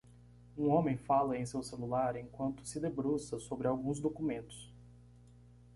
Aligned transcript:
Um 0.57 0.67
homem 0.71 0.97
fala 0.97 1.37
em 1.37 1.45
seu 1.45 1.61
celular 1.61 2.15
enquanto 2.15 2.65
se 2.65 2.79
debruça 2.79 3.37
sobre 3.39 3.67
alguns 3.67 3.99
documentos. 3.99 4.73